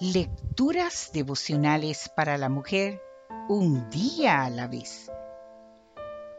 Lecturas 0.00 1.12
devocionales 1.14 2.10
para 2.16 2.36
la 2.36 2.48
mujer 2.48 3.00
un 3.48 3.88
día 3.90 4.42
a 4.42 4.50
la 4.50 4.66
vez. 4.66 5.08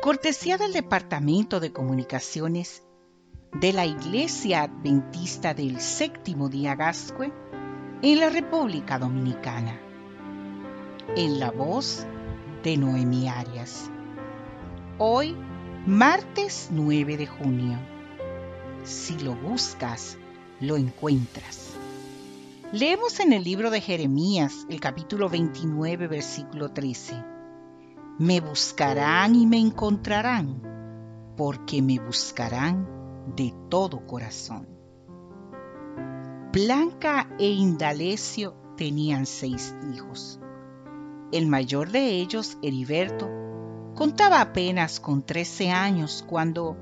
Cortesía 0.00 0.56
del 0.56 0.72
Departamento 0.72 1.58
de 1.58 1.72
Comunicaciones 1.72 2.84
de 3.52 3.72
la 3.72 3.86
Iglesia 3.86 4.62
Adventista 4.62 5.52
del 5.52 5.80
Séptimo 5.80 6.48
Día 6.48 6.76
Gascue 6.76 7.32
en 8.02 8.20
la 8.20 8.30
República 8.30 9.00
Dominicana. 9.00 9.80
En 11.16 11.40
la 11.40 11.50
voz 11.50 12.06
de 12.62 12.76
Noemi 12.76 13.28
Arias. 13.28 13.90
Hoy, 14.98 15.36
martes 15.86 16.68
9 16.70 17.16
de 17.16 17.26
junio. 17.26 17.78
Si 18.84 19.18
lo 19.18 19.34
buscas, 19.34 20.18
lo 20.60 20.76
encuentras. 20.76 21.79
Leemos 22.72 23.18
en 23.18 23.32
el 23.32 23.42
libro 23.42 23.68
de 23.72 23.80
Jeremías, 23.80 24.64
el 24.68 24.78
capítulo 24.78 25.28
29, 25.28 26.06
versículo 26.06 26.68
13. 26.68 27.20
Me 28.20 28.40
buscarán 28.40 29.34
y 29.34 29.44
me 29.44 29.58
encontrarán, 29.58 31.34
porque 31.36 31.82
me 31.82 31.98
buscarán 31.98 32.86
de 33.34 33.52
todo 33.68 34.06
corazón. 34.06 34.68
Blanca 36.52 37.28
e 37.40 37.48
Indalecio 37.48 38.54
tenían 38.76 39.26
seis 39.26 39.74
hijos. 39.92 40.38
El 41.32 41.48
mayor 41.48 41.90
de 41.90 42.20
ellos, 42.20 42.56
Heriberto, 42.62 43.28
contaba 43.96 44.40
apenas 44.40 45.00
con 45.00 45.24
13 45.26 45.72
años 45.72 46.24
cuando 46.24 46.76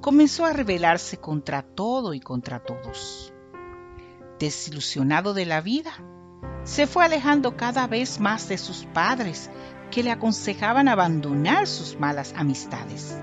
comenzó 0.00 0.46
a 0.46 0.52
rebelarse 0.52 1.18
contra 1.18 1.62
todo 1.62 2.12
y 2.12 2.18
contra 2.18 2.58
todos 2.58 3.32
desilusionado 4.38 5.34
de 5.34 5.46
la 5.46 5.60
vida, 5.60 5.92
se 6.64 6.86
fue 6.86 7.04
alejando 7.04 7.56
cada 7.56 7.86
vez 7.86 8.20
más 8.20 8.48
de 8.48 8.58
sus 8.58 8.84
padres 8.92 9.50
que 9.90 10.02
le 10.02 10.10
aconsejaban 10.10 10.88
abandonar 10.88 11.66
sus 11.66 11.98
malas 11.98 12.34
amistades. 12.36 13.16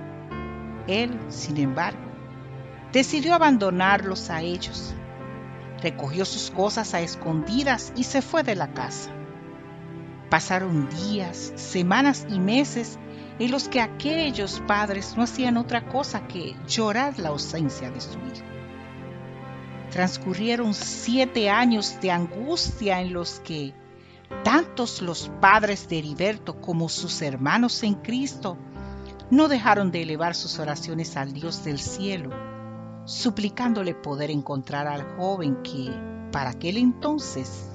Él, 0.88 1.18
sin 1.30 1.58
embargo, 1.58 2.00
decidió 2.92 3.34
abandonarlos 3.36 4.30
a 4.30 4.42
ellos. 4.42 4.94
Recogió 5.82 6.26
sus 6.26 6.50
cosas 6.52 6.94
a 6.94 7.02
escondidas 7.02 7.94
y 7.96 8.04
se 8.04 8.22
fue 8.22 8.44
de 8.44 8.56
la 8.56 8.74
casa. 8.74 9.12
Pasaron 10.30 10.90
días, 10.90 11.54
semanas 11.56 12.26
y 12.30 12.40
meses 12.40 12.98
en 13.38 13.52
los 13.52 13.68
que 13.68 13.82
aquellos 13.82 14.62
padres 14.66 15.16
no 15.16 15.24
hacían 15.24 15.58
otra 15.58 15.88
cosa 15.88 16.28
que 16.28 16.56
llorar 16.68 17.20
la 17.20 17.30
ausencia 17.30 17.92
de 17.92 18.02
su 18.02 18.18
hijo 18.20 18.56
transcurrieron 19.96 20.74
siete 20.74 21.50
años 21.50 22.02
de 22.02 22.12
angustia 22.12 23.00
en 23.00 23.14
los 23.14 23.40
que 23.40 23.74
tantos 24.44 25.02
los 25.02 25.32
padres 25.40 25.88
de 25.88 26.00
Heriberto 26.00 26.60
como 26.60 26.90
sus 26.90 27.22
hermanos 27.22 27.82
en 27.82 27.94
Cristo 27.94 28.58
no 29.32 29.48
dejaron 29.48 29.92
de 29.92 30.02
elevar 30.02 30.36
sus 30.36 30.60
oraciones 30.60 31.16
al 31.16 31.32
Dios 31.32 31.64
del 31.64 31.80
cielo, 31.80 32.32
suplicándole 33.06 33.96
poder 33.96 34.32
encontrar 34.32 34.86
al 34.86 35.16
joven 35.16 35.64
que, 35.64 35.90
para 36.30 36.50
aquel 36.50 36.76
entonces, 36.76 37.70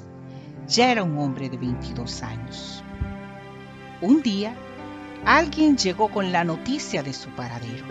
ya 0.68 0.92
era 0.92 1.02
un 1.02 1.16
hombre 1.16 1.48
de 1.48 1.56
22 1.56 2.22
años. 2.22 2.84
Un 4.02 4.20
día, 4.20 4.54
alguien 5.24 5.78
llegó 5.78 6.10
con 6.10 6.32
la 6.32 6.44
noticia 6.44 7.02
de 7.02 7.14
su 7.14 7.30
paradero. 7.30 7.86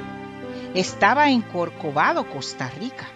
Estaba 0.75 1.31
en 1.31 1.41
Corcovado, 1.41 2.29
Costa 2.29 2.69
Rica 2.79 3.07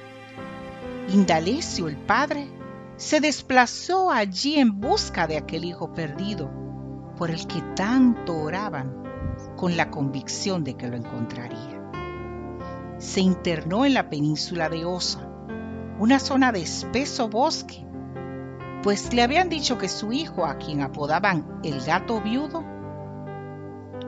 Indalecio, 1.10 1.90
el 1.90 1.98
padre, 1.98 2.48
se 2.96 3.20
desplazó 3.20 4.10
allí 4.10 4.58
en 4.58 4.80
busca 4.80 5.28
de 5.28 5.38
aquel 5.38 5.66
hijo 5.66 5.94
perdido 5.94 6.50
por 7.18 7.30
el 7.30 7.46
que 7.46 7.62
tanto 7.76 8.36
oraban 8.38 9.04
con 9.58 9.76
la 9.76 9.92
convicción 9.92 10.64
de 10.64 10.76
que 10.76 10.88
lo 10.88 10.96
encontraría. 10.96 11.92
Se 13.00 13.20
internó 13.20 13.86
en 13.86 13.94
la 13.94 14.10
península 14.10 14.70
de 14.70 14.86
Osa, 14.86 15.28
una 16.00 16.20
zona 16.20 16.52
de 16.52 16.62
espeso 16.62 17.28
bosque, 17.28 17.86
pues 18.82 19.14
le 19.14 19.24
habían 19.24 19.50
dicho 19.50 19.78
que 19.78 19.90
su 19.90 20.14
hijo, 20.14 20.46
a 20.46 20.58
quien 20.58 20.82
apodaban 20.82 21.60
el 21.64 21.82
gato 21.82 22.22
viudo, 22.22 22.64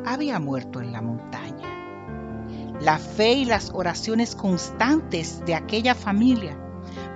había 0.05 0.39
muerto 0.39 0.81
en 0.81 0.91
la 0.93 1.01
montaña. 1.01 2.73
La 2.79 2.97
fe 2.97 3.33
y 3.33 3.45
las 3.45 3.71
oraciones 3.73 4.35
constantes 4.35 5.43
de 5.45 5.55
aquella 5.55 5.93
familia 5.93 6.57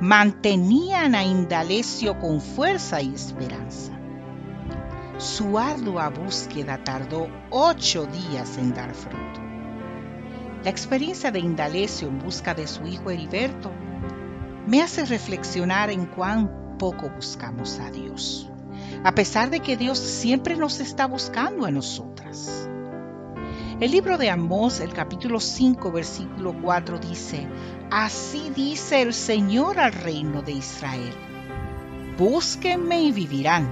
mantenían 0.01 1.13
a 1.13 1.23
Indalecio 1.23 2.19
con 2.19 2.39
fuerza 2.39 3.01
y 3.01 3.13
esperanza. 3.13 3.91
Su 5.17 5.59
ardua 5.59 6.09
búsqueda 6.09 6.81
tardó 6.83 7.27
ocho 7.49 8.05
días 8.05 8.57
en 8.57 8.73
dar 8.73 8.95
fruto. 8.95 9.41
La 10.63 10.69
experiencia 10.69 11.31
de 11.31 11.39
Indalecio 11.39 12.07
en 12.07 12.19
busca 12.19 12.53
de 12.53 12.67
su 12.67 12.85
hijo 12.85 13.09
Heriberto 13.09 13.71
me 14.65 14.81
hace 14.81 15.05
reflexionar 15.05 15.89
en 15.89 16.05
cuán 16.05 16.77
poco 16.77 17.09
buscamos 17.09 17.79
a 17.79 17.91
Dios, 17.91 18.49
a 19.03 19.13
pesar 19.13 19.49
de 19.49 19.59
que 19.59 19.75
Dios 19.75 19.99
siempre 19.99 20.55
nos 20.55 20.79
está 20.79 21.07
buscando 21.07 21.65
a 21.65 21.71
nosotras. 21.71 22.69
El 23.79 23.91
libro 23.91 24.17
de 24.17 24.29
Amós, 24.29 24.81
el 24.81 24.91
capítulo 24.91 25.39
5, 25.39 25.89
versículo 25.93 26.53
4 26.61 26.99
dice, 26.99 27.47
Así 27.89 28.51
dice 28.53 29.01
el 29.01 29.13
Señor 29.13 29.79
al 29.79 29.93
reino 29.93 30.41
de 30.41 30.51
Israel, 30.51 31.13
búsquenme 32.17 33.01
y 33.01 33.13
vivirán. 33.13 33.71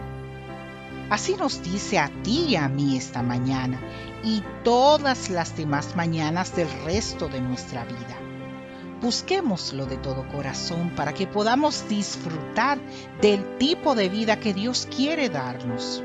Así 1.10 1.36
nos 1.36 1.62
dice 1.62 2.00
a 2.00 2.10
ti 2.24 2.46
y 2.48 2.56
a 2.56 2.70
mí 2.70 2.96
esta 2.96 3.22
mañana 3.22 3.82
y 4.24 4.44
todas 4.64 5.30
las 5.30 5.58
demás 5.58 5.98
mañanas 5.98 6.56
del 6.56 6.70
resto 6.86 7.28
de 7.28 7.42
nuestra 7.42 7.84
vida. 7.84 8.18
Busquémoslo 9.02 9.88
de 9.88 9.98
todo 9.98 10.26
corazón 10.30 10.90
para 10.96 11.14
que 11.14 11.28
podamos 11.28 11.86
disfrutar 11.90 12.80
del 13.22 13.58
tipo 13.58 13.94
de 13.94 14.08
vida 14.08 14.40
que 14.40 14.54
Dios 14.54 14.88
quiere 14.90 15.28
darnos. 15.28 16.02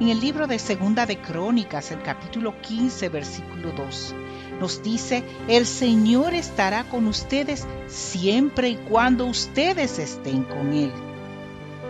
En 0.00 0.08
el 0.08 0.18
libro 0.18 0.48
de 0.48 0.58
Segunda 0.58 1.06
de 1.06 1.18
Crónicas, 1.18 1.92
el 1.92 2.02
capítulo 2.02 2.60
15, 2.60 3.08
versículo 3.10 3.70
2, 3.70 4.14
nos 4.58 4.82
dice, 4.82 5.22
el 5.46 5.66
Señor 5.66 6.34
estará 6.34 6.82
con 6.82 7.06
ustedes 7.06 7.64
siempre 7.86 8.70
y 8.70 8.76
cuando 8.76 9.24
ustedes 9.26 10.00
estén 10.00 10.42
con 10.42 10.72
Él. 10.72 10.92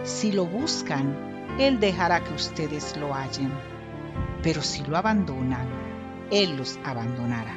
Si 0.02 0.32
lo 0.32 0.44
buscan, 0.44 1.56
Él 1.58 1.80
dejará 1.80 2.22
que 2.22 2.34
ustedes 2.34 2.94
lo 2.98 3.14
hallen. 3.14 3.50
Pero 4.42 4.60
si 4.60 4.82
lo 4.84 4.98
abandonan, 4.98 5.66
Él 6.30 6.58
los 6.58 6.78
abandonará. 6.84 7.56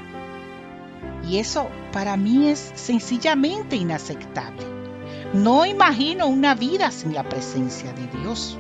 Y 1.28 1.40
eso 1.40 1.68
para 1.92 2.16
mí 2.16 2.48
es 2.48 2.72
sencillamente 2.76 3.76
inaceptable. 3.76 4.66
No 5.34 5.66
imagino 5.66 6.28
una 6.28 6.56
vida 6.56 6.90
sin 6.90 7.14
la 7.14 7.28
presencia 7.28 7.92
de 7.92 8.08
Dios. 8.20 8.58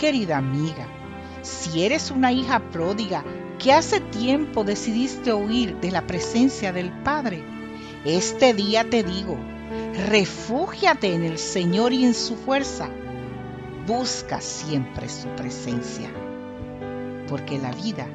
Querida 0.00 0.38
amiga, 0.38 0.88
si 1.42 1.84
eres 1.84 2.10
una 2.10 2.32
hija 2.32 2.70
pródiga 2.70 3.22
que 3.58 3.74
hace 3.74 4.00
tiempo 4.00 4.64
decidiste 4.64 5.34
huir 5.34 5.76
de 5.76 5.90
la 5.90 6.06
presencia 6.06 6.72
del 6.72 6.90
Padre, 7.02 7.44
este 8.06 8.54
día 8.54 8.88
te 8.88 9.04
digo, 9.04 9.36
refúgiate 10.08 11.12
en 11.12 11.22
el 11.22 11.36
Señor 11.36 11.92
y 11.92 12.06
en 12.06 12.14
su 12.14 12.34
fuerza. 12.36 12.88
Busca 13.86 14.40
siempre 14.40 15.10
su 15.10 15.28
presencia, 15.36 16.08
porque 17.28 17.58
la 17.58 17.72
vida 17.72 18.06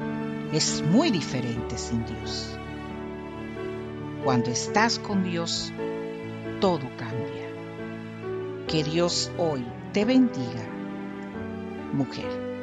es 0.52 0.82
muy 0.82 1.12
diferente 1.12 1.78
sin 1.78 2.04
Dios. 2.04 2.48
Cuando 4.24 4.50
estás 4.50 4.98
con 4.98 5.22
Dios, 5.22 5.72
todo 6.60 6.90
cambia. 6.98 7.46
Que 8.66 8.82
Dios 8.82 9.30
hoy 9.38 9.64
te 9.92 10.04
bendiga 10.04 10.75
mujer. 11.96 12.55